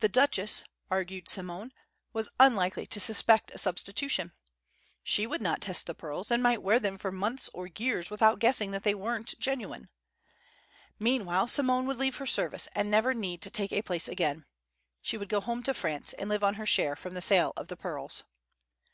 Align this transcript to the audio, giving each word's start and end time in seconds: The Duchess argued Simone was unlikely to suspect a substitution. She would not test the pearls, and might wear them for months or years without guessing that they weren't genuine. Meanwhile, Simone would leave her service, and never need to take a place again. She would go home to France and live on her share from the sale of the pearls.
The 0.00 0.08
Duchess 0.08 0.64
argued 0.90 1.28
Simone 1.28 1.70
was 2.14 2.30
unlikely 2.40 2.86
to 2.86 2.98
suspect 2.98 3.50
a 3.50 3.58
substitution. 3.58 4.32
She 5.02 5.26
would 5.26 5.42
not 5.42 5.60
test 5.60 5.86
the 5.86 5.94
pearls, 5.94 6.30
and 6.30 6.42
might 6.42 6.62
wear 6.62 6.80
them 6.80 6.96
for 6.96 7.12
months 7.12 7.50
or 7.52 7.66
years 7.66 8.10
without 8.10 8.38
guessing 8.38 8.70
that 8.70 8.82
they 8.82 8.94
weren't 8.94 9.38
genuine. 9.38 9.90
Meanwhile, 10.98 11.48
Simone 11.48 11.86
would 11.86 11.98
leave 11.98 12.16
her 12.16 12.26
service, 12.26 12.66
and 12.74 12.90
never 12.90 13.12
need 13.12 13.42
to 13.42 13.50
take 13.50 13.74
a 13.74 13.82
place 13.82 14.08
again. 14.08 14.46
She 15.02 15.18
would 15.18 15.28
go 15.28 15.42
home 15.42 15.62
to 15.64 15.74
France 15.74 16.14
and 16.14 16.30
live 16.30 16.42
on 16.42 16.54
her 16.54 16.64
share 16.64 16.96
from 16.96 17.12
the 17.12 17.20
sale 17.20 17.52
of 17.58 17.68
the 17.68 17.76
pearls. 17.76 18.24